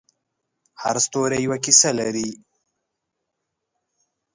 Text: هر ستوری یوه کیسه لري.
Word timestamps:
هر 0.81 0.95
ستوری 1.05 1.37
یوه 1.45 1.57
کیسه 1.65 1.89
لري. 1.99 2.29